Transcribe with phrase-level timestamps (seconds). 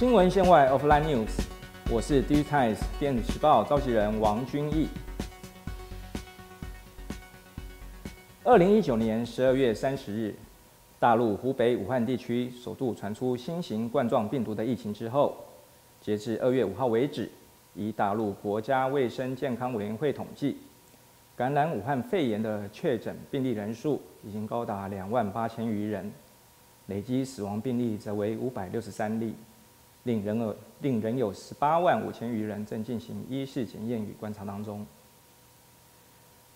[0.00, 1.44] 新闻线外 （Offline News），
[1.90, 4.88] 我是 D Times 电子时报召集人王君毅。
[8.42, 10.34] 二零一九年十二月三十日，
[10.98, 15.36] 大陆湖北武汉地区首度传出新型冠状病毒的疫情之后，
[16.00, 17.30] 截至二月五号为止，
[17.74, 20.56] 以大陆国家卫生健康委员会统计，
[21.36, 26.10] 感染武汉肺炎的确诊病例人数已经高达两万八千余人，
[26.86, 29.34] 累计死亡病例则为五百六十三例。
[30.04, 34.86] 令人有令人有十八万五千余人正进行医事检验与观察当中。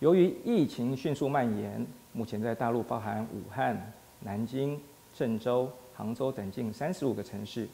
[0.00, 4.80] 由于疫情迅速蔓延，目前在大陆包含武汉、南京、
[5.14, 7.68] 郑州、杭州等近三十五个城市，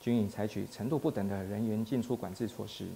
[0.00, 2.86] 均已采取程度不等的人员进出管制措施。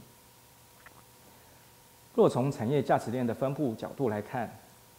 [2.15, 4.49] 若从产业价值链的分布角度来看，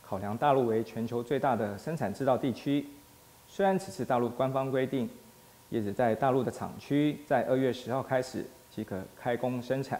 [0.03, 2.85] 考量大陆为全球最大的生产制造地区，
[3.47, 5.09] 虽然此次大陆官方规定。
[5.69, 9.99] 叶子在大陆的厂区在二月十号开始即可开工生产，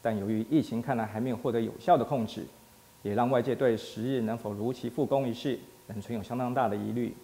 [0.00, 2.46] 但由于疫情看来还没有获得有效的控制，
[3.02, 7.14] 也让外界对十日能否如期复工一事仍存有相当大的疑虑。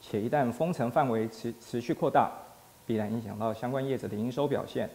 [0.00, 2.30] 且一旦封城范围持持续扩大，
[2.84, 4.90] 必然影响到相关业者的营收表现，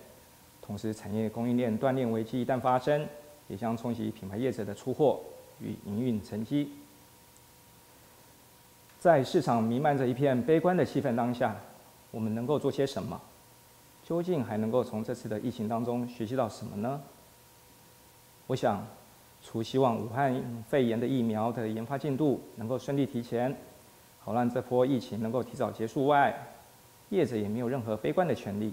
[0.62, 3.08] 同时产业供应链断裂危机一旦发生，
[3.48, 5.20] 也将冲击品牌业者的出货
[5.60, 6.72] 与营运成绩。
[9.02, 11.56] 在市场弥漫着一片悲观的气氛当下，
[12.12, 13.20] 我们能够做些什么？
[14.04, 17.02] 究竟还能够从这次的疫情当中学习到什么呢？
[18.46, 18.86] 我想，
[19.42, 23.58] 除希望武汉肺炎的疫苗的研发进度能够顺利提前，
[24.20, 26.32] 好让这波疫情能够提早结束外，
[27.10, 28.72] 业者也没有任何悲观的权利。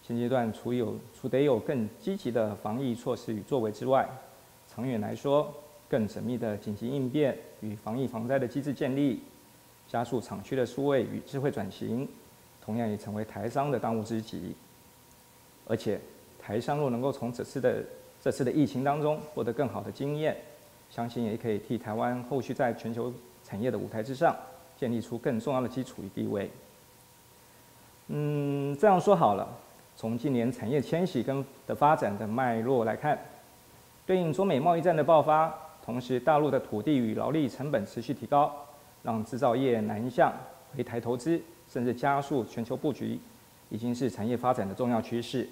[0.00, 4.08] 现阶段除有除得有更积极的防疫措施与作为之外，
[4.66, 5.52] 长远来说，
[5.86, 9.20] 更缜密的紧急应变与防疫防灾的机制建立。
[9.94, 12.08] 加速厂区的数位与智慧转型，
[12.60, 14.52] 同样也成为台商的当务之急。
[15.68, 16.00] 而且，
[16.36, 17.80] 台商若能够从这次的
[18.20, 20.36] 这次的疫情当中获得更好的经验，
[20.90, 23.12] 相信也可以替台湾后续在全球
[23.44, 24.34] 产业的舞台之上
[24.76, 26.50] 建立出更重要的基础与地位。
[28.08, 29.46] 嗯，这样说好了，
[29.96, 33.16] 从近年产业迁徙跟的发展的脉络来看，
[34.04, 35.54] 对应中美贸易战的爆发，
[35.84, 38.52] 同时大陆的土地与劳力成本持续提高。
[39.04, 40.32] 让制造业南向
[40.74, 43.16] 回台投资，甚至加速全球布局，
[43.68, 45.48] 已经是产业发展的重要趋势。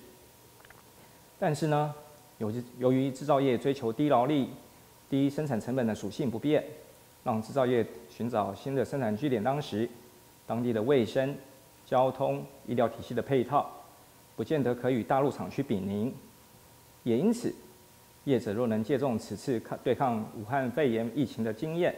[1.38, 1.94] 但是呢，
[2.38, 4.48] 由于由于制造业追求低劳力、
[5.10, 6.64] 低生产成本的属性不变，
[7.22, 9.88] 让制造业寻找新的生产据点当时，
[10.46, 11.36] 当地的卫生、
[11.84, 13.70] 交通、医疗体系的配套，
[14.34, 16.14] 不见得可与大陆厂区比邻。
[17.02, 17.54] 也因此，
[18.24, 21.94] 业者若能借重此次抗对抗武汉肺炎疫情的经验，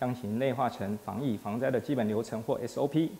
[0.00, 3.10] 将其内化成防疫防灾的基本流程或 SOP，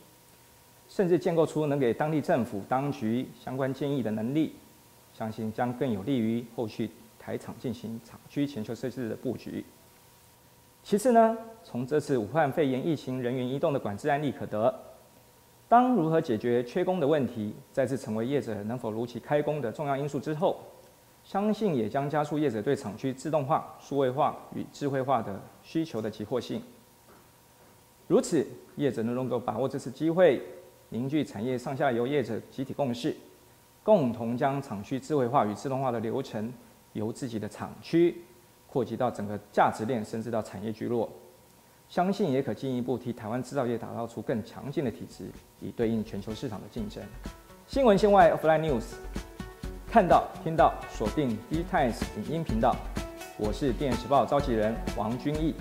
[0.88, 4.54] 甚至建构出能给当地政府当局相关建议的能力，
[5.12, 9.62] 相信将更有利于后续台厂进行厂区全球设置的布局。
[10.82, 14.74] 其次呢，从这次武汉肺炎疫情人员移动的管制案例可得，
[15.68, 20.58] 当如何解决缺工的问题再次成为业者能否如期开工的重要因素之后。
[21.30, 26.60] 相信也将加速业者对厂区自动化、数位化与智慧化的需求的急迫性。
[28.08, 30.42] 如此，业者能够把握这次机会，
[30.88, 33.16] 凝聚产业上下游业者集体共识，
[33.84, 36.52] 共同将厂区智慧化与自动化的流程，
[36.94, 38.24] 由自己的厂区
[38.66, 41.08] 扩及到整个价值链，甚至到产业聚落。
[41.88, 45.30] 相信也可进一步替台湾制造业打造出更强劲的体制，
[45.60, 47.00] 以对应全球市场的竞争。
[47.68, 49.29] 新闻线外 Offline News。
[49.92, 52.76] 看到、听到，锁定 D Times 影音频道。
[53.36, 55.52] 我是电视报召集人王君毅。